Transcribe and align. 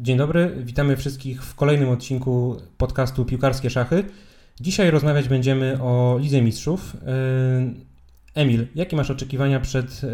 Dzień 0.00 0.16
dobry, 0.16 0.56
witamy 0.58 0.96
wszystkich 0.96 1.42
w 1.42 1.54
kolejnym 1.54 1.88
odcinku 1.88 2.56
podcastu 2.78 3.24
Piłkarskie 3.24 3.70
Szachy. 3.70 4.04
Dzisiaj 4.60 4.90
rozmawiać 4.90 5.28
będziemy 5.28 5.82
o 5.82 6.18
Lidze 6.20 6.42
Mistrzów. 6.42 6.94
Yy, 6.94 7.74
Emil, 8.34 8.66
jakie 8.74 8.96
masz 8.96 9.10
oczekiwania 9.10 9.60
przed 9.60 10.02
yy, 10.02 10.10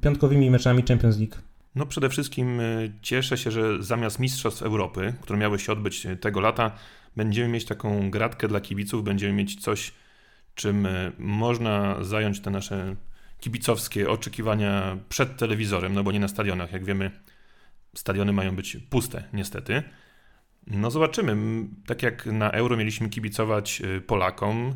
piątkowymi 0.00 0.50
meczami 0.50 0.82
Champions 0.88 1.18
League? 1.18 1.34
No 1.74 1.86
przede 1.86 2.08
wszystkim 2.08 2.60
y, 2.60 2.92
cieszę 3.02 3.38
się, 3.38 3.50
że 3.50 3.82
zamiast 3.82 4.18
Mistrzostw 4.18 4.62
Europy, 4.62 5.14
które 5.20 5.38
miały 5.38 5.58
się 5.58 5.72
odbyć 5.72 6.06
tego 6.20 6.40
lata, 6.40 6.70
będziemy 7.16 7.48
mieć 7.48 7.64
taką 7.64 8.10
gratkę 8.10 8.48
dla 8.48 8.60
kibiców, 8.60 9.04
będziemy 9.04 9.32
mieć 9.32 9.60
coś, 9.60 9.92
czym 10.54 10.88
można 11.18 12.04
zająć 12.04 12.40
te 12.40 12.50
nasze 12.50 12.96
kibicowskie 13.40 14.10
oczekiwania 14.10 14.96
przed 15.08 15.36
telewizorem, 15.36 15.94
no 15.94 16.02
bo 16.04 16.12
nie 16.12 16.20
na 16.20 16.28
stadionach. 16.28 16.72
Jak 16.72 16.84
wiemy, 16.84 17.10
stadiony 17.94 18.32
mają 18.32 18.56
być 18.56 18.76
puste, 18.90 19.24
niestety. 19.32 19.82
No 20.66 20.90
zobaczymy. 20.90 21.36
Tak 21.86 22.02
jak 22.02 22.26
na 22.26 22.50
Euro 22.50 22.76
mieliśmy 22.76 23.08
kibicować 23.08 23.82
Polakom, 24.06 24.74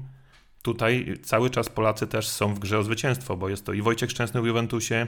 tutaj 0.62 1.14
cały 1.22 1.50
czas 1.50 1.68
Polacy 1.68 2.06
też 2.06 2.28
są 2.28 2.54
w 2.54 2.58
grze 2.58 2.78
o 2.78 2.82
zwycięstwo, 2.82 3.36
bo 3.36 3.48
jest 3.48 3.66
to 3.66 3.72
i 3.72 3.82
Wojciech 3.82 4.10
Szczęsny 4.10 4.42
w 4.42 4.46
Juventusie, 4.46 5.06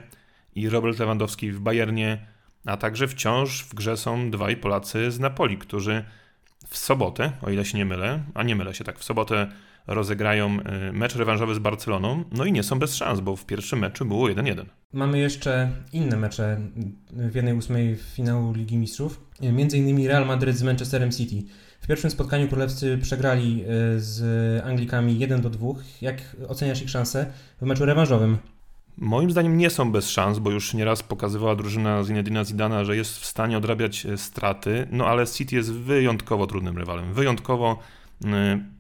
i 0.54 0.68
Robert 0.68 0.98
Lewandowski 0.98 1.52
w 1.52 1.60
Bayernie, 1.60 2.26
a 2.66 2.76
także 2.76 3.08
wciąż 3.08 3.64
w 3.64 3.74
grze 3.74 3.96
są 3.96 4.30
dwaj 4.30 4.56
Polacy 4.56 5.10
z 5.10 5.20
Napoli, 5.20 5.58
którzy 5.58 6.04
w 6.68 6.78
sobotę, 6.78 7.32
o 7.42 7.50
ile 7.50 7.64
się 7.64 7.78
nie 7.78 7.84
mylę, 7.84 8.24
a 8.34 8.42
nie 8.42 8.56
mylę 8.56 8.74
się 8.74 8.84
tak, 8.84 8.98
w 8.98 9.04
sobotę 9.04 9.52
rozegrają 9.86 10.58
y, 10.88 10.92
mecz 10.92 11.16
rewanżowy 11.16 11.54
z 11.54 11.58
Barceloną, 11.58 12.24
no 12.32 12.44
i 12.44 12.52
nie 12.52 12.62
są 12.62 12.78
bez 12.78 12.94
szans, 12.94 13.20
bo 13.20 13.36
w 13.36 13.46
pierwszym 13.46 13.78
meczu 13.78 14.04
było 14.04 14.28
1-1. 14.28 14.64
Mamy 14.92 15.18
jeszcze 15.18 15.70
inne 15.92 16.16
mecze 16.16 16.60
w 17.12 17.34
jednej 17.34 17.54
ósmej 17.54 17.96
finału 17.96 18.52
Ligi 18.52 18.76
Mistrzów, 18.76 19.20
między 19.40 19.78
innymi 19.78 20.08
Real 20.08 20.26
Madrid 20.26 20.56
z 20.56 20.62
Manchesterem 20.62 21.10
City. 21.10 21.42
W 21.80 21.86
pierwszym 21.86 22.10
spotkaniu 22.10 22.48
królewscy 22.48 22.98
przegrali 23.02 23.64
y, 23.64 23.66
z 24.00 24.64
Anglikami 24.64 25.18
1 25.18 25.40
2. 25.40 25.68
Jak 26.02 26.36
oceniasz 26.48 26.82
ich 26.82 26.90
szanse 26.90 27.26
w 27.62 27.66
meczu 27.66 27.84
rewanżowym? 27.84 28.38
Moim 28.96 29.30
zdaniem 29.30 29.58
nie 29.58 29.70
są 29.70 29.92
bez 29.92 30.10
szans, 30.10 30.38
bo 30.38 30.50
już 30.50 30.74
nieraz 30.74 31.02
pokazywała 31.02 31.56
drużyna 31.56 32.04
Zinedina 32.04 32.44
Zidana, 32.44 32.84
że 32.84 32.96
jest 32.96 33.18
w 33.18 33.24
stanie 33.26 33.58
odrabiać 33.58 34.06
e, 34.06 34.18
straty, 34.18 34.86
no 34.90 35.06
ale 35.06 35.26
City 35.26 35.56
jest 35.56 35.72
wyjątkowo 35.72 36.46
trudnym 36.46 36.78
rywalem. 36.78 37.14
Wyjątkowo 37.14 37.78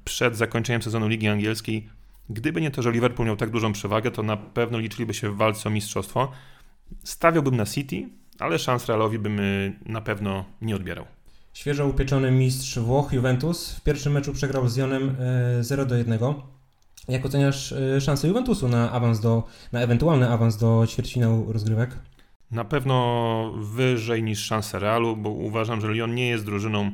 przed 0.04 0.36
zakończeniem 0.36 0.82
sezonu 0.82 1.08
Ligi 1.08 1.28
Angielskiej, 1.28 1.88
gdyby 2.28 2.60
nie 2.60 2.70
to, 2.70 2.82
że 2.82 2.92
Liverpool 2.92 3.26
miał 3.26 3.36
tak 3.36 3.50
dużą 3.50 3.72
przewagę, 3.72 4.10
to 4.10 4.22
na 4.22 4.36
pewno 4.36 4.78
liczyliby 4.78 5.14
się 5.14 5.30
w 5.30 5.36
walce 5.36 5.68
o 5.68 5.72
mistrzostwo. 5.72 6.30
Stawiałbym 7.04 7.56
na 7.56 7.66
City, 7.66 8.08
ale 8.38 8.58
szans 8.58 8.86
Realowi 8.86 9.18
bym 9.18 9.40
e, 9.40 9.42
na 9.86 10.00
pewno 10.00 10.44
nie 10.62 10.76
odbierał. 10.76 11.04
Świeżo 11.52 11.86
upieczony 11.86 12.30
mistrz 12.30 12.78
Włoch 12.78 13.12
Juventus 13.12 13.74
w 13.74 13.80
pierwszym 13.80 14.12
meczu 14.12 14.32
przegrał 14.32 14.68
z 14.68 14.76
Jonem 14.76 15.16
0 15.60 15.82
e, 15.82 15.86
do 15.86 15.96
1. 15.96 16.18
Jak 17.08 17.26
oceniasz 17.26 17.72
y, 17.72 18.00
szanse 18.00 18.28
Juventusu 18.28 18.68
na 18.68 18.92
awans 18.92 19.20
do, 19.20 19.42
na 19.72 19.80
ewentualny 19.80 20.30
awans 20.30 20.56
do 20.56 20.86
ćwierćfinału 20.88 21.52
rozgrywek? 21.52 21.98
Na 22.50 22.64
pewno 22.64 23.52
wyżej 23.56 24.22
niż 24.22 24.44
szanse 24.44 24.78
Realu, 24.78 25.16
bo 25.16 25.30
uważam, 25.30 25.80
że 25.80 25.88
Lyon 25.88 26.14
nie 26.14 26.28
jest 26.28 26.44
drużyną, 26.44 26.92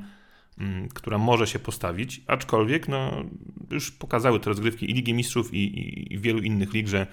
która 0.94 1.18
może 1.18 1.46
się 1.46 1.58
postawić, 1.58 2.22
aczkolwiek 2.26 2.88
no, 2.88 3.24
już 3.70 3.90
pokazały 3.90 4.40
te 4.40 4.50
rozgrywki 4.50 4.90
i 4.90 4.94
Ligi 4.94 5.14
Mistrzów 5.14 5.54
i, 5.54 5.58
i, 5.58 6.12
i 6.14 6.18
wielu 6.18 6.38
innych 6.38 6.72
lig, 6.72 6.88
że 6.88 7.06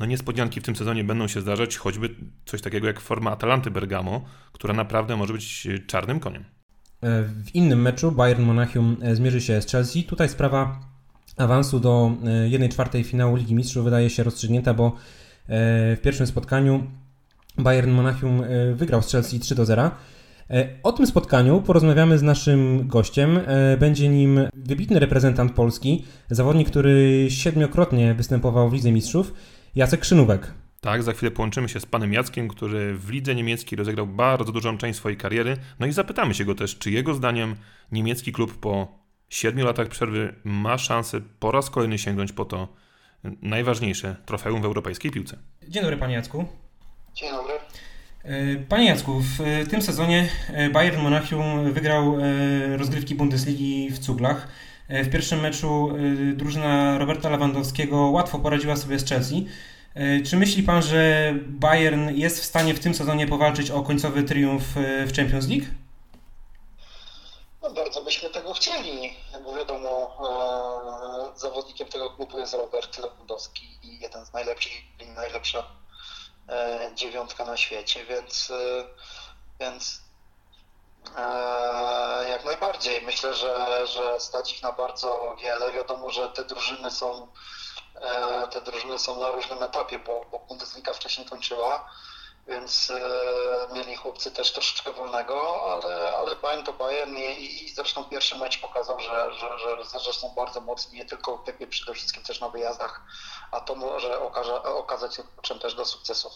no 0.00 0.06
niespodzianki 0.06 0.60
w 0.60 0.62
tym 0.62 0.76
sezonie 0.76 1.04
będą 1.04 1.28
się 1.28 1.40
zdarzać, 1.40 1.76
choćby 1.76 2.14
coś 2.44 2.62
takiego 2.62 2.86
jak 2.86 3.00
forma 3.00 3.30
Atalanty 3.30 3.70
Bergamo, 3.70 4.24
która 4.52 4.74
naprawdę 4.74 5.16
może 5.16 5.32
być 5.32 5.68
czarnym 5.86 6.20
koniem. 6.20 6.44
E, 7.02 7.22
w 7.22 7.54
innym 7.54 7.82
meczu 7.82 8.12
Bayern 8.12 8.42
Monachium 8.42 8.96
e, 9.02 9.16
zmierzy 9.16 9.40
się 9.40 9.62
z 9.62 9.66
Chelsea. 9.66 10.04
Tutaj 10.04 10.28
sprawa 10.28 10.80
awansu 11.36 11.80
do 11.80 12.12
1-4 12.50 12.98
e, 12.98 13.04
finału 13.04 13.36
Ligi 13.36 13.54
Mistrzów 13.54 13.84
wydaje 13.84 14.10
się 14.10 14.22
rozstrzygnięta, 14.22 14.74
bo 14.74 14.86
e, 14.86 14.92
w 15.96 16.00
pierwszym 16.02 16.26
spotkaniu 16.26 16.86
Bayern 17.58 17.90
Monachium 17.90 18.42
e, 18.42 18.74
wygrał 18.74 19.02
z 19.02 19.10
Chelsea 19.12 19.40
3 19.40 19.54
0. 19.64 19.90
O 20.82 20.92
tym 20.92 21.06
spotkaniu 21.06 21.62
porozmawiamy 21.62 22.18
z 22.18 22.22
naszym 22.22 22.88
gościem. 22.88 23.40
Będzie 23.78 24.08
nim 24.08 24.40
wybitny 24.54 24.98
reprezentant 24.98 25.52
Polski, 25.52 26.04
zawodnik, 26.30 26.70
który 26.70 27.26
siedmiokrotnie 27.30 28.14
występował 28.14 28.70
w 28.70 28.72
Lidze 28.72 28.92
Mistrzów, 28.92 29.34
Jacek 29.74 30.00
Krzynówek. 30.00 30.54
Tak, 30.80 31.02
za 31.02 31.12
chwilę 31.12 31.30
połączymy 31.30 31.68
się 31.68 31.80
z 31.80 31.86
panem 31.86 32.12
Jackiem, 32.12 32.48
który 32.48 32.94
w 32.94 33.10
lidze 33.10 33.34
niemieckiej 33.34 33.76
rozegrał 33.76 34.06
bardzo 34.06 34.52
dużą 34.52 34.78
część 34.78 34.98
swojej 34.98 35.18
kariery. 35.18 35.56
No 35.80 35.86
i 35.86 35.92
zapytamy 35.92 36.34
się 36.34 36.44
go 36.44 36.54
też, 36.54 36.78
czy 36.78 36.90
jego 36.90 37.14
zdaniem 37.14 37.56
niemiecki 37.92 38.32
klub 38.32 38.60
po 38.60 38.98
siedmiu 39.28 39.64
latach 39.64 39.88
przerwy 39.88 40.34
ma 40.44 40.78
szansę 40.78 41.20
po 41.38 41.50
raz 41.50 41.70
kolejny 41.70 41.98
sięgnąć 41.98 42.32
po 42.32 42.44
to 42.44 42.68
najważniejsze 43.42 44.16
trofeum 44.26 44.62
w 44.62 44.64
europejskiej 44.64 45.10
piłce. 45.10 45.38
Dzień 45.68 45.82
dobry 45.82 45.96
panie 45.96 46.14
Jacku. 46.14 46.44
Dzień 47.14 47.30
dobry. 47.30 47.54
E, 48.24 48.56
panie 48.68 48.86
Jacku, 48.86 49.20
w 49.20 49.68
tym 49.70 49.82
sezonie 49.82 50.28
e, 50.48 50.70
Bayern 50.70 51.00
Monachium 51.00 51.72
wygrał 51.72 52.16
e, 52.20 52.76
rozgrywki 52.76 53.14
Bundesligi 53.14 53.90
w 53.90 53.98
Cuglach. 53.98 54.48
W 54.88 55.10
pierwszym 55.12 55.40
meczu 55.40 55.88
drużyna 56.32 56.98
Roberta 56.98 57.28
Lewandowskiego 57.28 57.96
łatwo 57.96 58.38
poradziła 58.38 58.76
sobie 58.76 58.98
z 58.98 59.08
Chelsea. 59.08 59.46
Czy 60.26 60.36
myśli 60.36 60.62
pan, 60.62 60.82
że 60.82 61.32
Bayern 61.46 62.10
jest 62.10 62.40
w 62.40 62.44
stanie 62.44 62.74
w 62.74 62.80
tym 62.80 62.94
sezonie 62.94 63.26
powalczyć 63.26 63.70
o 63.70 63.82
końcowy 63.82 64.22
triumf 64.22 64.64
w 65.06 65.12
Champions 65.16 65.48
League? 65.48 65.66
No 67.64 67.70
bardzo 67.70 68.04
byśmy 68.04 68.30
tego 68.30 68.52
chcieli, 68.52 69.12
bo 69.44 69.56
wiadomo, 69.56 70.16
e, 71.34 71.38
zawodnikiem 71.38 71.88
tego 71.88 72.10
klubu 72.10 72.38
jest 72.38 72.54
Robert 72.54 72.98
Lewandowski 72.98 73.78
i 73.82 74.00
jeden 74.00 74.26
z 74.26 74.32
najlepszych, 74.32 74.72
najlepsza 75.16 75.58
e, 75.58 75.83
dziewiątka 76.94 77.44
na 77.44 77.56
świecie, 77.56 78.04
więc, 78.06 78.50
e, 78.50 78.84
więc 79.60 80.00
e, 81.16 82.28
jak 82.28 82.44
najbardziej. 82.44 83.02
Myślę, 83.02 83.34
że, 83.34 83.86
że 83.86 84.20
stać 84.20 84.52
ich 84.52 84.62
na 84.62 84.72
bardzo 84.72 85.36
wiele. 85.42 85.72
Wiadomo, 85.72 86.10
że 86.10 86.28
te 86.28 86.44
drużyny 86.44 86.90
są 86.90 87.28
e, 87.94 88.48
te 88.48 88.60
drużyny 88.60 88.98
są 88.98 89.20
na 89.20 89.30
różnym 89.30 89.62
etapie, 89.62 89.98
bo, 89.98 90.24
bo 90.30 90.38
Bundesliga 90.38 90.92
wcześniej 90.92 91.26
kończyła 91.26 91.90
więc 92.48 92.92
e, 93.70 93.74
mieli 93.74 93.96
chłopcy 93.96 94.30
też 94.30 94.52
troszeczkę 94.52 94.92
wolnego, 94.92 95.62
ale, 95.72 96.12
ale 96.16 96.36
Bayern 96.36 96.64
to 96.64 96.72
Bayern 96.72 97.16
i, 97.16 97.64
i 97.64 97.68
zresztą 97.68 98.04
pierwszy 98.04 98.38
mecz 98.38 98.60
pokazał, 98.60 99.00
że, 99.00 99.30
że, 99.40 99.48
że, 99.84 100.00
że 100.00 100.12
są 100.12 100.34
bardzo 100.36 100.60
mocni, 100.60 100.98
nie 100.98 101.04
tylko 101.04 101.36
w 101.36 101.44
Pepie, 101.44 101.66
przede 101.66 101.94
wszystkim 101.94 102.22
też 102.22 102.40
na 102.40 102.48
wyjazdach, 102.48 103.02
a 103.52 103.60
to 103.60 103.74
może 103.74 104.20
okaże, 104.20 104.62
okazać 104.62 105.14
się 105.14 105.22
kluczem 105.22 105.58
też 105.58 105.74
do 105.74 105.84
sukcesów. 105.84 106.32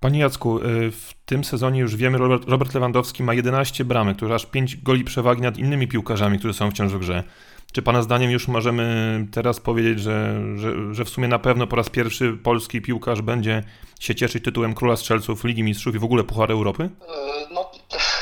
Panie 0.00 0.20
Jacku, 0.20 0.58
e, 0.58 0.62
w 0.90 1.12
tym 1.26 1.44
sezonie 1.44 1.80
już 1.80 1.96
wiemy, 1.96 2.18
Robert, 2.18 2.48
Robert 2.48 2.74
Lewandowski 2.74 3.22
ma 3.22 3.34
11 3.34 3.84
bramek, 3.84 4.18
to 4.18 4.34
aż 4.34 4.46
5 4.46 4.76
goli 4.76 5.04
przewagi 5.04 5.42
nad 5.42 5.56
innymi 5.56 5.88
piłkarzami, 5.88 6.38
którzy 6.38 6.54
są 6.54 6.70
wciąż 6.70 6.92
w 6.92 6.98
grze. 6.98 7.24
Czy 7.72 7.82
Pana 7.82 8.02
zdaniem 8.02 8.30
już 8.30 8.48
możemy 8.48 9.26
teraz 9.32 9.60
powiedzieć, 9.60 10.00
że, 10.00 10.40
że, 10.56 10.94
że 10.94 11.04
w 11.04 11.08
sumie 11.08 11.28
na 11.28 11.38
pewno 11.38 11.66
po 11.66 11.76
raz 11.76 11.90
pierwszy 11.90 12.32
polski 12.44 12.82
piłkarz 12.82 13.22
będzie 13.22 13.62
się 14.00 14.14
cieszyć 14.14 14.44
tytułem 14.44 14.74
Króla 14.74 14.96
Strzelców 14.96 15.44
Ligi 15.44 15.62
Mistrzów 15.62 15.94
i 15.94 15.98
w 15.98 16.04
ogóle 16.04 16.24
Puchar 16.24 16.52
Europy? 16.52 16.82
E, 16.82 17.46
no 17.50 17.70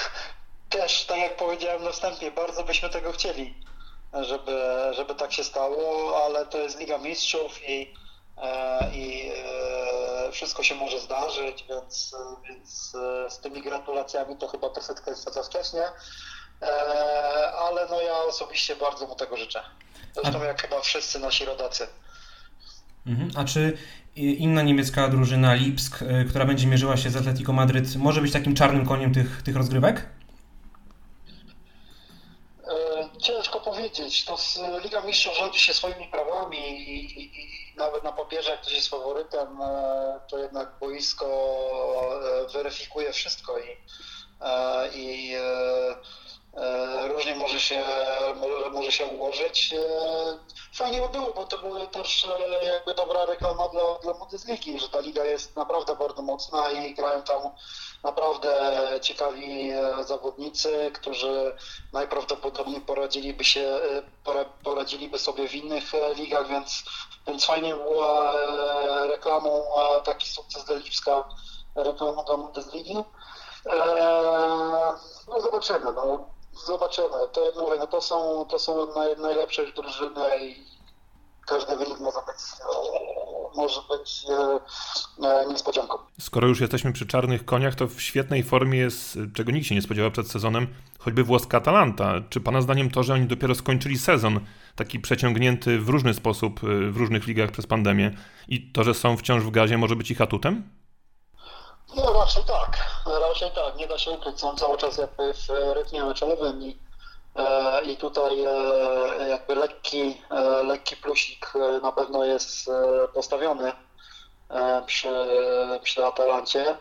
też, 0.70 1.05
tak 1.05 1.19
jak 1.19 1.37
powiedziałem 1.37 1.85
na 1.85 1.91
wstępie, 1.91 2.31
bardzo 2.31 2.64
byśmy 2.64 2.91
tego 2.91 3.12
chcieli, 3.12 3.55
żeby, 4.20 4.61
żeby 4.97 5.14
tak 5.14 5.32
się 5.32 5.44
stało, 5.44 6.17
ale 6.25 6.47
to 6.47 6.58
jest 6.58 6.81
Liga 6.81 6.99
Mistrzów 6.99 7.69
i, 7.69 7.94
e, 8.43 8.91
i 8.94 9.31
e, 10.29 10.32
wszystko 10.32 10.62
się 10.62 10.75
może 10.75 11.00
zdarzyć, 11.00 11.64
więc, 11.69 12.17
więc 12.49 12.97
z 13.29 13.38
tymi 13.38 13.62
gratulacjami 13.62 14.37
to 14.37 14.49
chyba 14.49 14.70
troszeczkę 14.70 15.11
jest 15.11 15.35
za 15.35 15.43
wcześnie. 15.43 15.82
E, 16.62 16.67
ale 17.53 17.87
no 17.91 18.01
ja 18.01 18.19
osobiście 18.19 18.77
bardzo 18.77 19.07
mu 19.07 19.17
tego 19.17 19.37
życzę. 19.37 19.62
Zresztą 20.15 20.41
A... 20.43 20.45
jak 20.45 20.62
chyba 20.62 20.81
wszyscy 20.81 21.19
nasi 21.19 21.45
rodacy. 21.45 21.87
Mhm. 23.07 23.31
A 23.37 23.45
czy 23.45 23.79
inna 24.17 24.62
niemiecka 24.62 25.09
drużyna 25.09 25.55
Lipsk, 25.55 26.03
e, 26.03 26.25
która 26.25 26.45
będzie 26.45 26.67
mierzyła 26.67 26.97
się 26.97 27.11
z 27.11 27.17
Atletico 27.17 27.53
Madryt, 27.53 27.97
może 27.97 28.21
być 28.21 28.33
takim 28.33 28.55
czarnym 28.55 28.87
koniem 28.87 29.15
tych, 29.15 29.43
tych 29.43 29.57
rozgrywek? 29.57 30.09
E, 32.69 33.21
ciężko 33.23 33.61
powiedzieć. 33.61 34.25
To 34.25 34.37
Liga 34.85 35.01
Mistrzów 35.01 35.37
rządzi 35.39 35.59
się 35.59 35.75
swoimi 35.75 36.09
prawami 36.09 36.59
i, 36.59 37.21
i, 37.21 37.43
i, 37.43 37.77
nawet 37.77 38.05
na 38.05 38.12
papierze, 38.12 38.51
jak 38.51 38.61
ktoś 38.61 38.73
jest 38.75 38.89
faworytem, 38.89 39.49
to 40.31 40.39
jednak 40.39 40.73
boisko 40.81 41.27
weryfikuje 42.53 43.12
wszystko 43.12 43.59
i, 43.59 43.77
i 44.95 45.33
różnie 47.08 47.35
może 47.35 47.61
się, 47.61 47.85
może, 48.73 48.93
się 48.93 49.06
ułożyć. 49.06 49.75
Fajnie 50.75 51.00
by 51.00 51.08
było, 51.08 51.32
bo 51.32 51.44
to 51.44 51.58
była 51.58 51.87
też 51.87 52.26
jakby 52.62 52.94
dobra 52.94 53.25
reklama 53.25 53.69
dla, 53.69 53.82
dla 54.02 54.14
Bundesligi, 54.14 54.81
że 54.81 54.88
ta 54.88 55.00
liga 55.00 55.25
jest 55.25 55.56
naprawdę 55.56 55.97
bardzo 55.97 56.23
mocna 56.23 56.70
i 56.70 56.94
grają 56.94 57.23
tam 57.23 57.43
naprawdę 58.02 58.70
ciekawi 59.02 59.73
zawodnicy, 60.06 60.91
którzy 60.94 61.56
najprawdopodobniej 61.93 62.81
poradziliby 62.81 63.44
się, 63.44 63.81
poradziliby 64.64 65.19
sobie 65.19 65.49
w 65.49 65.55
innych 65.55 65.85
ligach, 66.17 66.49
więc, 66.49 66.85
więc 67.26 67.44
fajnie 67.44 67.75
była 67.75 68.32
reklamą 69.06 69.64
taki 70.05 70.29
sukces 70.29 70.64
dla 70.64 70.76
Lipska, 70.76 71.25
reklamą 71.75 72.25
dla 72.25 72.37
Bundesligi. 72.37 72.97
No 75.29 75.41
zobaczymy, 75.41 75.93
no 75.93 76.39
zobaczymy. 76.67 77.09
To 77.33 77.45
jak 77.45 77.55
mówię, 77.57 77.77
no 77.79 77.87
to 77.87 78.01
są, 78.01 78.47
to 78.51 78.59
są 78.59 78.95
naj, 78.95 79.17
najlepsze 79.17 79.73
drużyny 79.73 80.47
i 80.47 80.65
każdy 81.47 81.77
wynik 81.77 82.01
może 82.01 82.19
być, 82.27 82.37
może 83.57 83.81
być 83.91 84.25
e, 85.23 85.47
niespodzianką. 85.49 85.99
Skoro 86.21 86.49
już 86.49 86.61
jesteśmy 86.61 86.93
przy 86.93 87.07
czarnych 87.07 87.45
koniach, 87.45 87.75
to 87.75 87.87
w 87.87 88.01
świetnej 88.01 88.43
formie 88.43 88.79
jest, 88.79 89.19
czego 89.35 89.53
nikt 89.53 89.67
się 89.67 89.75
nie 89.75 89.83
spodziewał 89.83 90.11
przed 90.11 90.31
sezonem, 90.31 90.67
choćby 90.99 91.25
włoska 91.25 91.59
Atalanta. 91.59 92.15
Czy 92.31 92.41
Pana 92.41 92.62
zdaniem 92.62 92.91
to, 92.91 93.03
że 93.03 93.15
oni 93.15 93.27
dopiero 93.27 93.55
skończyli 93.55 93.99
sezon, 93.99 94.41
taki 94.77 95.01
przeciągnięty 95.01 95.79
w 95.79 95.89
różny 95.89 96.15
sposób 96.15 96.61
w 96.91 96.97
różnych 96.97 97.27
ligach 97.27 97.51
przez 97.51 97.67
pandemię 97.67 98.17
i 98.49 98.73
to, 98.73 98.85
że 98.85 98.95
są 98.95 99.17
wciąż 99.17 99.43
w 99.43 99.51
gazie, 99.51 99.79
może 99.79 99.97
być 99.97 100.11
ich 100.11 100.21
atutem? 100.21 100.71
No 101.97 102.12
raczej 102.12 102.45
tak, 102.45 103.00
raczej 103.19 103.51
tak, 103.51 103.77
nie 103.77 103.89
da 103.89 103.99
się 103.99 104.11
ukryć, 104.11 104.41
są 104.41 104.57
cały 104.57 104.79
czas 104.79 104.99
jakby 104.99 105.35
w 105.35 105.49
rytmie 105.75 106.05
meczowym 106.05 106.62
i, 106.62 106.79
e, 107.37 107.83
i 107.83 107.97
tutaj 107.97 108.45
e, 108.45 109.29
jakby 109.29 109.55
lekki, 109.55 110.23
e, 110.31 110.62
lekki 110.62 110.97
plusik 110.97 111.53
na 111.83 111.93
pewno 111.93 112.25
jest 112.25 112.71
postawiony 113.15 113.73
przy, 114.87 115.09
przy 115.83 116.07
Atalancie. 116.07 116.77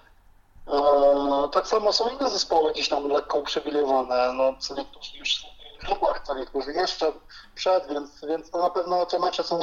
Tak 1.51 1.67
samo 1.67 1.93
są 1.93 2.09
inne 2.09 2.29
zespoły 2.29 2.71
gdzieś 2.71 2.89
tam 2.89 3.07
lekko 3.07 3.37
uprzywilejowane, 3.37 4.33
no 4.33 4.53
co 4.59 4.75
niektórzy 4.75 5.17
już 5.17 5.35
są 5.35 5.47
w 5.83 6.27
co 6.27 6.35
niektórzy 6.35 6.73
jeszcze 6.73 7.11
przed, 7.55 7.87
więc, 7.87 8.25
więc 8.25 8.53
na 8.53 8.69
pewno 8.69 9.05
te 9.05 9.19
mecze 9.19 9.43
są, 9.43 9.59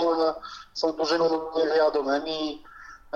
są 0.74 0.92
dużymi 0.92 1.24
niewiadomymi. 1.56 2.64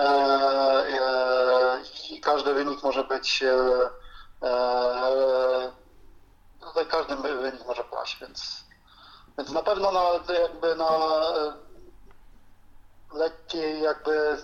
E, 0.01 0.03
e, 0.03 1.77
i 2.11 2.19
każdy 2.19 2.53
wynik 2.53 2.83
może 2.83 3.03
być 3.03 3.43
e, 3.43 4.49
tutaj 6.61 6.85
każdy 6.91 7.15
wynik 7.15 7.67
może 7.67 7.83
paść, 7.83 8.17
więc, 8.21 8.63
więc 9.37 9.51
na 9.51 9.63
pewno 9.63 9.91
na, 9.91 10.33
jakby 10.33 10.75
na 10.75 10.89
lekkiej 13.13 13.81
jakby 13.81 14.37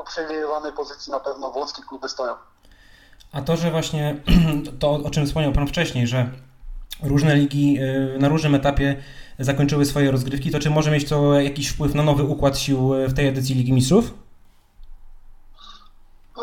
uprzywilejowanej 0.00 0.72
pozycji 0.72 1.12
na 1.12 1.20
pewno 1.20 1.50
włoskie 1.50 1.82
kluby 1.88 2.08
stoją. 2.08 2.34
A 3.32 3.42
to, 3.42 3.56
że 3.56 3.70
właśnie 3.70 4.16
to, 4.80 4.90
o 4.90 5.10
czym 5.10 5.26
wspomniał 5.26 5.52
Pan 5.52 5.68
wcześniej, 5.68 6.06
że 6.06 6.30
różne 7.02 7.34
ligi 7.34 7.78
na 8.18 8.28
różnym 8.28 8.54
etapie 8.54 9.02
zakończyły 9.38 9.84
swoje 9.84 10.10
rozgrywki, 10.10 10.50
to 10.50 10.58
czy 10.58 10.70
może 10.70 10.90
mieć 10.90 11.08
to 11.08 11.40
jakiś 11.40 11.68
wpływ 11.68 11.94
na 11.94 12.02
nowy 12.02 12.22
układ 12.22 12.58
sił 12.58 12.92
w 13.08 13.14
tej 13.14 13.28
edycji 13.28 13.54
Ligi 13.54 13.72
Mistrzów? 13.72 14.25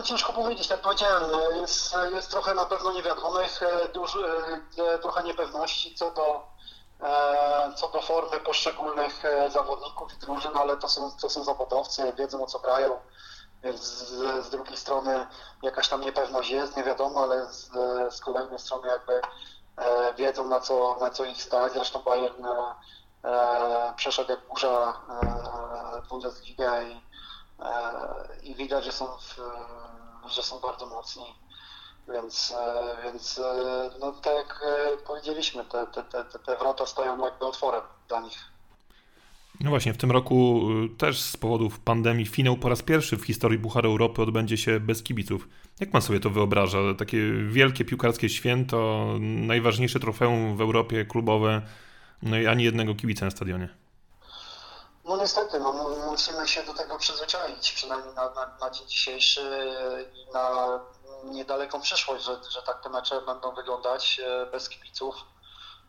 Ciężko 0.04 0.34
powiedzieć, 0.34 0.70
jak 0.70 0.82
powiedziałem, 0.82 1.24
jest, 1.56 1.96
jest 2.14 2.32
trochę 2.32 2.54
na 2.54 2.66
pewno 2.66 2.92
niewiadomych, 2.92 3.64
e, 3.64 3.88
duży, 3.88 4.26
e, 4.78 5.00
trochę 5.00 5.24
niepewności 5.24 5.96
co 5.96 6.12
do, 6.12 6.48
e, 7.02 7.74
co 7.76 7.90
do 7.90 8.02
formy 8.02 8.40
poszczególnych 8.40 9.24
zawodników 9.50 10.14
i 10.14 10.18
drużyn, 10.18 10.58
ale 10.58 10.78
to 10.78 10.90
są, 10.90 11.12
to 11.22 11.30
są 11.30 11.44
zawodowcy, 11.44 12.14
wiedzą 12.18 12.44
o 12.44 12.48
co 12.48 12.60
grają, 12.60 13.00
więc 13.64 13.82
z, 13.82 14.46
z 14.46 14.50
drugiej 14.50 14.78
strony 14.78 15.28
jakaś 15.62 15.90
tam 15.90 16.02
niepewność 16.02 16.50
jest, 16.50 16.78
nie 16.78 16.84
wiadomo, 16.84 17.24
ale 17.24 17.46
z, 17.46 17.70
z 18.16 18.22
kolejnej 18.22 18.60
strony 18.60 18.88
jakby 18.88 19.22
wiedzą 20.18 20.48
na 20.48 20.60
co, 20.60 20.98
na 21.02 21.10
co 21.10 21.26
ich 21.26 21.44
stać, 21.44 21.74
zresztą 21.74 22.00
Bayern 22.00 22.46
przeszedł 23.96 24.32
jak 24.32 24.48
burza 24.48 25.02
Bundesliga 26.10 26.82
i 26.82 27.02
i 28.44 28.56
widać, 28.56 28.86
że 28.86 28.92
są, 28.92 29.06
w, 29.06 29.40
że 30.30 30.44
są 30.44 30.60
bardzo 30.60 30.86
mocni. 30.86 31.24
Więc, 32.14 32.54
więc 33.04 33.42
no, 34.00 34.12
tak 34.12 34.34
jak 34.36 34.64
powiedzieliśmy, 35.08 35.66
te, 35.66 35.88
te, 35.88 36.04
te, 36.04 36.40
te 36.40 36.58
wrota 36.58 36.86
stoją 36.86 37.26
jakby 37.26 37.46
otworem 37.46 37.82
dla 38.08 38.22
nich. 38.22 38.54
No 39.60 39.70
właśnie, 39.70 39.94
w 39.94 39.98
tym 39.98 40.12
roku 40.12 40.62
też 40.98 41.22
z 41.22 41.38
powodów 41.38 41.80
pandemii 41.80 42.26
finał 42.26 42.58
po 42.58 42.70
raz 42.70 42.82
pierwszy 42.82 43.18
w 43.18 43.26
historii 43.26 43.60
Pucharu 43.60 43.90
Europy 43.90 44.22
odbędzie 44.22 44.58
się 44.58 44.80
bez 44.80 45.04
kibiców. 45.04 45.48
Jak 45.80 45.92
pan 45.92 46.02
sobie 46.02 46.20
to 46.20 46.30
wyobraża? 46.30 46.78
Takie 46.98 47.18
wielkie 47.48 47.86
piłkarskie 47.86 48.30
święto, 48.30 49.08
najważniejsze 49.20 50.00
trofeum 50.00 50.58
w 50.58 50.62
Europie 50.62 51.06
klubowe, 51.06 51.62
no 52.22 52.38
i 52.38 52.48
ani 52.48 52.64
jednego 52.64 52.96
kibica 52.96 53.26
na 53.26 53.32
stadionie. 53.32 53.83
No 55.06 55.18
niestety, 55.18 55.60
no, 55.60 55.74
musimy 56.12 56.48
się 56.48 56.64
do 56.64 56.74
tego 56.74 56.98
przyzwyczaić, 56.98 57.72
przynajmniej 57.72 58.16
na, 58.16 58.30
na, 58.30 58.58
na 58.62 58.70
dzień 58.70 58.88
dzisiejszy 58.88 59.76
i 60.16 60.34
na 60.34 60.80
niedaleką 61.24 61.82
przyszłość, 61.82 62.24
że, 62.24 62.40
że 62.50 62.62
tak 62.62 62.84
te 62.84 62.90
mecze 62.90 63.22
będą 63.22 63.56
wyglądać 63.56 64.22
e, 64.26 64.46
bez 64.46 64.70
kibiców. 64.70 65.16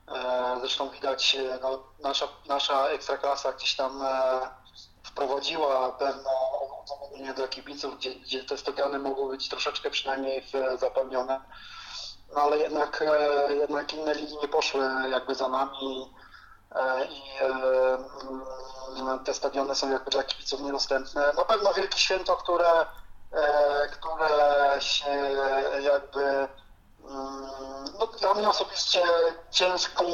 E, 0.08 0.56
zresztą 0.60 0.90
widać, 0.90 1.34
e, 1.36 1.58
no, 1.62 1.82
nasza, 1.98 2.28
nasza 2.46 2.88
ekstraklasa 2.88 3.52
gdzieś 3.52 3.76
tam 3.76 4.02
wprowadziła 5.02 5.92
pewne 5.92 6.30
uzasadnienie 6.84 7.34
dla 7.34 7.48
kibiców, 7.48 7.98
gdzie, 7.98 8.14
gdzie 8.14 8.44
te 8.44 8.58
stadiony 8.58 8.98
mogły 8.98 9.28
być 9.28 9.48
troszeczkę 9.48 9.90
przynajmniej 9.90 10.46
zapełnione. 10.80 11.40
No 12.34 12.40
ale 12.40 12.58
jednak, 12.58 13.04
jednak 13.48 13.92
inne 13.92 14.14
ligi 14.14 14.36
nie 14.42 14.48
poszły 14.48 14.84
jakby 15.10 15.34
za 15.34 15.48
nami 15.48 16.14
i 17.10 17.24
te 19.24 19.34
stadiony 19.34 19.74
są 19.74 19.92
jakby 19.92 20.10
dla 20.10 20.22
kibiców 20.22 20.60
niedostępne. 20.60 21.32
Na 21.36 21.44
pewno 21.44 21.74
wielkie 21.74 21.98
święto, 21.98 22.36
które, 22.36 22.86
e, 23.32 23.88
które 23.88 24.28
się 24.80 25.10
jakby 25.80 26.24
mm, 26.24 26.48
no, 27.98 28.06
dla 28.06 28.34
mnie 28.34 28.48
osobiście 28.48 29.02
ciężko, 29.50 30.04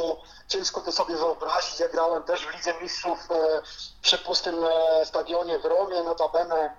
ciężko 0.49 0.81
to 0.81 0.93
sobie 0.93 1.17
wyobrazić. 1.17 1.81
Ja 1.81 1.88
grałem 1.88 2.23
też 2.23 2.47
w 2.47 2.55
Lidze 2.55 2.75
Mistrzów 2.81 3.19
e, 3.31 3.62
przy 4.02 4.19
pustym 4.19 4.64
e, 4.64 5.07
stadionie 5.07 5.59
w 5.59 5.64
Romie, 5.64 6.02
notabene 6.02 6.76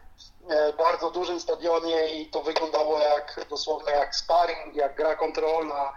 bardzo 0.78 1.12
dużym 1.12 1.40
stadionie 1.40 2.22
i 2.22 2.30
to 2.30 2.42
wyglądało 2.42 3.00
jak 3.00 3.46
dosłownie 3.50 3.92
jak 3.92 4.16
sparring, 4.16 4.76
jak 4.76 4.96
gra 4.96 5.16
kontrolna. 5.16 5.94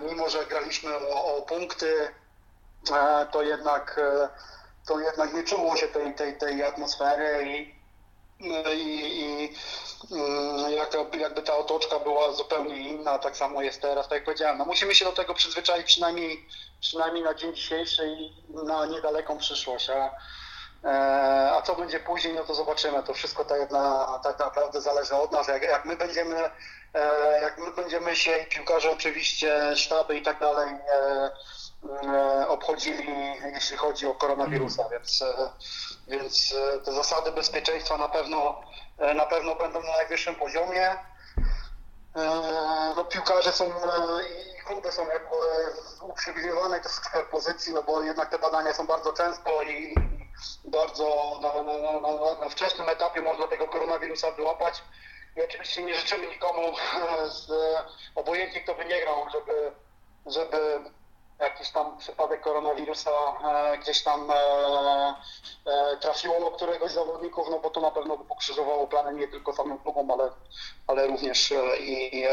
Mimo, 0.00 0.28
że 0.28 0.46
graliśmy 0.46 0.96
o, 0.96 1.36
o 1.36 1.42
punkty, 1.42 2.14
to 3.32 3.42
jednak 3.42 4.00
to 4.86 5.00
jednak 5.00 5.34
nie 5.34 5.42
czuło 5.42 5.76
się 5.76 5.88
tej, 5.88 6.14
tej, 6.14 6.38
tej 6.38 6.62
atmosfery 6.62 7.46
i, 7.46 7.74
i, 8.40 9.20
i 9.20 9.54
mm, 10.12 10.72
jak, 10.72 10.94
jakby 11.20 11.42
ta 11.42 11.56
otoczka 11.56 11.98
była 11.98 12.32
zupełnie 12.32 12.76
inna, 12.76 13.18
tak 13.18 13.36
samo 13.36 13.62
jest 13.62 13.82
teraz, 13.82 14.08
tak 14.08 14.16
jak 14.16 14.24
powiedziałem. 14.24 14.58
No 14.58 14.64
musimy 14.64 14.94
się 14.94 15.04
do 15.04 15.12
tego 15.12 15.34
przyzwyczaić 15.34 15.86
przynajmniej, 15.86 16.46
przynajmniej 16.80 17.24
na 17.24 17.34
dzień 17.34 17.54
dzisiejszy 17.54 18.06
i 18.06 18.32
na 18.64 18.86
niedaleką 18.86 19.38
przyszłość. 19.38 19.90
A, 19.90 20.10
e, 20.84 21.52
a 21.52 21.62
co 21.62 21.74
będzie 21.74 22.00
później, 22.00 22.34
no 22.34 22.44
to 22.44 22.54
zobaczymy. 22.54 23.02
To 23.02 23.14
wszystko 23.14 23.44
tak, 23.44 23.70
na, 23.70 24.20
tak 24.24 24.38
naprawdę 24.38 24.80
zależy 24.80 25.14
od 25.14 25.32
nas. 25.32 25.48
Jak, 25.48 25.62
jak 25.62 25.84
my 25.84 25.96
będziemy, 25.96 26.50
e, 26.94 27.40
jak 27.42 27.58
my 27.58 27.70
będziemy 27.70 28.16
się 28.16 28.38
i 28.38 28.46
piłkarze 28.46 28.90
oczywiście, 28.90 29.76
sztaby 29.76 30.18
i 30.18 30.22
tak 30.22 30.40
dalej 30.40 30.68
e, 30.68 31.30
E, 31.30 31.71
obchodzili, 32.48 33.34
jeśli 33.54 33.76
chodzi 33.76 34.06
o 34.06 34.14
koronawirusa, 34.14 34.88
więc, 34.88 35.22
e, 35.22 35.50
więc 36.08 36.54
e, 36.74 36.80
te 36.80 36.92
zasady 36.92 37.32
bezpieczeństwa 37.32 37.96
na 37.98 38.08
pewno, 38.08 38.62
na 39.14 39.26
pewno 39.26 39.54
będą 39.54 39.82
na 39.82 39.92
najwyższym 39.92 40.34
poziomie. 40.34 40.96
No, 42.96 43.04
piłkarze 43.04 43.52
są 43.52 43.64
i 43.66 44.62
kluby 44.64 44.92
są 44.92 45.08
jakby 45.08 45.36
w 45.98 46.02
uprzywilejowanej 46.02 46.80
pozycji, 47.30 47.74
no 47.74 47.82
bo 47.82 48.02
jednak 48.02 48.30
te 48.30 48.38
badania 48.38 48.72
są 48.72 48.86
bardzo 48.86 49.12
często 49.12 49.62
i 49.62 49.94
bardzo 50.64 51.38
na, 51.42 51.62
na, 51.62 52.00
na, 52.00 52.40
na 52.40 52.48
wczesnym 52.48 52.88
etapie 52.88 53.22
można 53.22 53.46
tego 53.46 53.68
koronawirusa 53.68 54.30
wyłapać. 54.30 54.82
I 55.36 55.42
oczywiście 55.42 55.82
nie 55.82 55.94
życzymy 55.94 56.26
nikomu, 56.26 56.72
z, 57.28 57.50
obojętnie 58.14 58.60
kto 58.60 58.74
by 58.74 58.84
nie 58.84 59.00
grał, 59.00 59.26
żeby, 59.30 59.72
żeby 60.26 60.80
jakiś 61.42 61.70
tam 61.70 61.98
przypadek 61.98 62.40
koronawirusa 62.40 63.10
e, 63.10 63.78
gdzieś 63.78 64.02
tam 64.02 64.30
e, 64.30 64.34
e, 64.34 65.96
trafiło 66.00 66.40
do 66.40 66.50
któregoś 66.50 66.90
z 66.90 66.94
zawodników, 66.94 67.46
no 67.50 67.58
bo 67.58 67.70
to 67.70 67.80
na 67.80 67.90
pewno 67.90 68.18
by 68.18 68.24
pokrzyżowało 68.24 68.86
plany 68.86 69.20
nie 69.20 69.28
tylko 69.28 69.52
samym 69.52 69.78
klubom, 69.78 70.10
ale, 70.10 70.30
ale 70.86 71.06
również 71.06 71.52
i, 71.80 72.24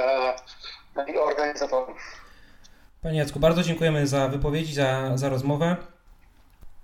i 1.07 1.17
organizatorów. 1.17 1.97
Panie 3.01 3.19
Jacku, 3.19 3.39
bardzo 3.39 3.63
dziękujemy 3.63 4.07
za 4.07 4.27
wypowiedzi, 4.27 4.73
za, 4.73 5.17
za 5.17 5.29
rozmowę. 5.29 5.75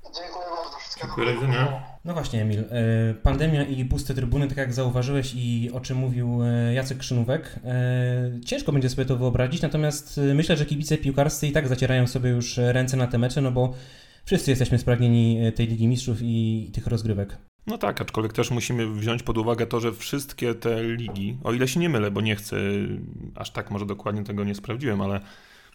Dziękuję 0.03 0.46
bardzo. 0.55 0.77
Wszystkiego 0.77 1.08
Dziękuję, 1.08 1.36
do 1.36 1.41
widzenia. 1.41 1.94
No 2.05 2.13
właśnie, 2.13 2.41
Emil. 2.41 2.59
e, 2.59 3.13
Pandemia 3.13 3.63
i 3.63 3.85
puste 3.85 4.13
trybuny, 4.13 4.47
tak 4.47 4.57
jak 4.57 4.74
zauważyłeś 4.74 5.33
i 5.35 5.71
o 5.74 5.79
czym 5.79 5.97
mówił 5.97 6.43
e, 6.43 6.74
Jacek 6.74 6.97
Krzynówek, 6.97 7.59
e, 7.65 8.31
ciężko 8.45 8.71
będzie 8.71 8.89
sobie 8.89 9.05
to 9.05 9.17
wyobrazić, 9.17 9.62
natomiast 9.62 10.19
myślę, 10.35 10.57
że 10.57 10.65
kibice 10.65 10.97
piłkarscy 10.97 11.47
i 11.47 11.51
tak 11.51 11.67
zacierają 11.67 12.07
sobie 12.07 12.29
już 12.29 12.57
ręce 12.57 12.97
na 12.97 13.07
te 13.07 13.17
mecze, 13.17 13.41
no 13.41 13.51
bo 13.51 13.74
wszyscy 14.25 14.51
jesteśmy 14.51 14.79
spragnieni 14.79 15.39
tej 15.55 15.67
Ligi 15.67 15.88
Mistrzów 15.88 16.17
i 16.21 16.69
tych 16.74 16.88
rozgrywek. 16.88 17.38
No 17.67 17.77
tak, 17.77 18.01
aczkolwiek 18.01 18.33
też 18.33 18.51
musimy 18.51 18.93
wziąć 18.93 19.24
pod 19.24 19.38
uwagę 19.38 19.67
to, 19.67 19.79
że 19.79 19.93
wszystkie 19.93 20.55
te 20.55 20.83
ligi, 20.83 21.38
o 21.43 21.53
ile 21.53 21.67
się 21.67 21.79
nie 21.79 21.89
mylę, 21.89 22.12
bo 22.12 22.21
nie 22.21 22.35
chcę, 22.35 22.57
aż 23.35 23.51
tak 23.51 23.71
może 23.71 23.85
dokładnie 23.85 24.24
tego 24.24 24.43
nie 24.43 24.55
sprawdziłem, 24.55 25.01
ale 25.01 25.19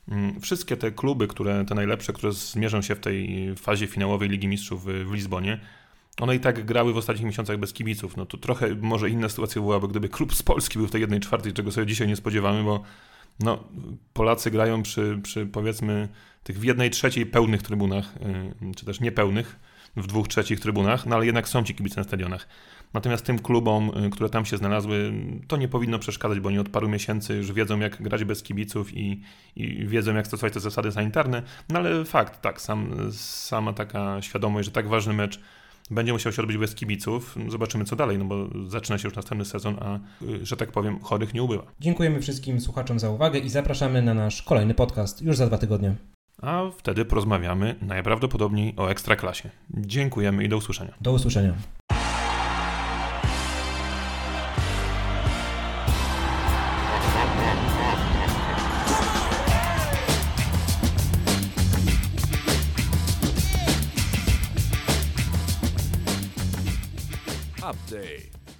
mm, 0.08 0.40
wszystkie 0.40 0.76
te 0.76 0.90
kluby, 0.90 1.28
które 1.28 1.64
te 1.64 1.74
najlepsze, 1.74 2.12
które 2.12 2.32
zmierzą 2.32 2.82
się 2.82 2.94
w 2.94 3.00
tej 3.00 3.50
fazie 3.56 3.86
finałowej 3.86 4.28
Ligi 4.28 4.48
Mistrzów 4.48 4.84
w 4.84 5.12
Lizbonie, 5.12 5.60
one 6.20 6.36
i 6.36 6.40
tak 6.40 6.64
grały 6.64 6.92
w 6.92 6.96
ostatnich 6.96 7.26
miesiącach 7.26 7.58
bez 7.58 7.72
kibiców. 7.72 8.16
No 8.16 8.26
to 8.26 8.38
trochę 8.38 8.74
może 8.74 9.10
inna 9.10 9.28
sytuacja 9.28 9.62
byłaby, 9.62 9.88
gdyby 9.88 10.08
klub 10.08 10.34
z 10.34 10.42
Polski 10.42 10.78
był 10.78 10.88
w 10.88 10.90
tej 10.90 11.00
jednej 11.00 11.20
czwartej, 11.20 11.52
czego 11.52 11.72
sobie 11.72 11.86
dzisiaj 11.86 12.08
nie 12.08 12.16
spodziewamy, 12.16 12.64
bo 12.64 12.82
no, 13.40 13.64
Polacy 14.12 14.50
grają 14.50 14.82
przy, 14.82 15.20
przy 15.22 15.46
powiedzmy 15.46 16.08
tych 16.42 16.58
w 16.58 16.64
jednej 16.64 16.90
trzeciej 16.90 17.26
pełnych 17.26 17.62
trybunach, 17.62 18.14
yy, 18.62 18.74
czy 18.74 18.86
też 18.86 19.00
niepełnych, 19.00 19.58
w 19.96 20.06
dwóch 20.06 20.28
trzecich 20.28 20.60
trybunach, 20.60 21.06
no 21.06 21.16
ale 21.16 21.26
jednak 21.26 21.48
są 21.48 21.64
ci 21.64 21.74
kibice 21.74 22.00
na 22.00 22.04
stadionach. 22.04 22.48
Natomiast 22.94 23.24
tym 23.24 23.38
klubom, 23.38 24.04
y, 24.06 24.10
które 24.10 24.30
tam 24.30 24.44
się 24.44 24.56
znalazły, 24.56 25.12
to 25.48 25.56
nie 25.56 25.68
powinno 25.68 25.98
przeszkadzać, 25.98 26.40
bo 26.40 26.48
oni 26.48 26.58
od 26.58 26.68
paru 26.68 26.88
miesięcy 26.88 27.34
już 27.34 27.52
wiedzą, 27.52 27.78
jak 27.78 28.02
grać 28.02 28.24
bez 28.24 28.42
kibiców 28.42 28.96
i, 28.96 29.22
i 29.56 29.86
wiedzą, 29.86 30.14
jak 30.14 30.26
stosować 30.26 30.52
te 30.52 30.60
zasady 30.60 30.92
sanitarne. 30.92 31.42
No 31.68 31.78
ale 31.78 32.04
fakt, 32.04 32.40
tak, 32.42 32.60
sam, 32.60 33.12
sama 33.12 33.72
taka 33.72 34.22
świadomość, 34.22 34.66
że 34.66 34.72
tak 34.72 34.88
ważny 34.88 35.12
mecz 35.12 35.40
będzie 35.90 36.12
musiał 36.12 36.32
się 36.32 36.42
odbyć 36.42 36.56
bez 36.56 36.74
kibiców. 36.74 37.36
Zobaczymy, 37.48 37.84
co 37.84 37.96
dalej, 37.96 38.18
no 38.18 38.24
bo 38.24 38.48
zaczyna 38.68 38.98
się 38.98 39.08
już 39.08 39.16
następny 39.16 39.44
sezon, 39.44 39.76
a 39.80 39.98
y, 40.24 40.46
że 40.46 40.56
tak 40.56 40.72
powiem, 40.72 41.00
chorych 41.00 41.34
nie 41.34 41.42
ubywa. 41.42 41.62
Dziękujemy 41.80 42.20
wszystkim 42.20 42.60
słuchaczom 42.60 42.98
za 42.98 43.10
uwagę 43.10 43.38
i 43.38 43.48
zapraszamy 43.48 44.02
na 44.02 44.14
nasz 44.14 44.42
kolejny 44.42 44.74
podcast 44.74 45.22
już 45.22 45.36
za 45.36 45.46
dwa 45.46 45.58
tygodnie 45.58 45.94
a 46.42 46.62
wtedy 46.78 47.04
porozmawiamy 47.04 47.74
najprawdopodobniej 47.82 48.74
o 48.76 48.90
ekstraklasie. 48.90 49.50
Dziękujemy 49.70 50.44
i 50.44 50.48
do 50.48 50.56
usłyszenia. 50.56 50.94
Do 51.00 51.12
usłyszenia. 51.12 51.54